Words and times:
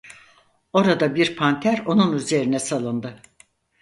Orada 0.73 1.15
bir 1.15 1.35
panter 1.35 1.83
onun 1.85 2.13
üzerine 2.13 2.59
salındı. 2.59 3.21